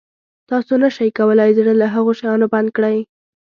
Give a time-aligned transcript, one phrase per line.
[0.49, 2.97] تاسو نه شئ کولای زړه له هغه شیانو بند کړئ.